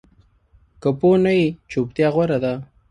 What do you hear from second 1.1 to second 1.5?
نه یې،